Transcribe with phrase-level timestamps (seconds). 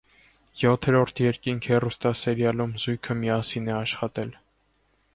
[0.61, 4.37] «Յոթերորդ երկինք» հեռուստասերիալում զույգը միասին է աշխատել։